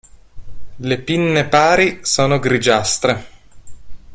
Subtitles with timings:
[0.77, 3.23] Le pinne pari sono grigiastre.